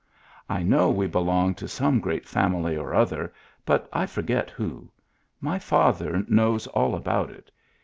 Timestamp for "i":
0.49-0.63, 3.93-4.07